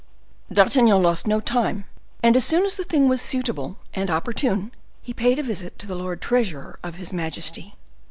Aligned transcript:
D'Artagnan 0.51 1.03
lost 1.03 1.27
no 1.27 1.39
time, 1.39 1.85
and 2.23 2.35
as 2.35 2.43
soon 2.43 2.65
as 2.65 2.75
the 2.75 2.83
thing 2.83 3.07
was 3.07 3.21
suitable 3.21 3.77
and 3.93 4.09
opportune, 4.09 4.71
he 5.03 5.13
paid 5.13 5.37
a 5.37 5.43
visit 5.43 5.77
to 5.77 5.85
the 5.85 5.93
lord 5.93 6.19
treasurer 6.21 6.79
of 6.81 6.95
his 6.95 7.13
majesty. 7.13 7.75